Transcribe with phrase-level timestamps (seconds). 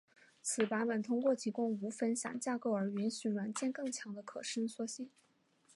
[0.41, 5.11] 此版本通过提供无分享架构而允许软件更强的可伸缩性。